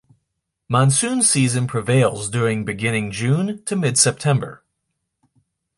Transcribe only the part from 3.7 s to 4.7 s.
mid-September.